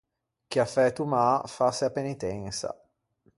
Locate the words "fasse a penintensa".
1.55-2.71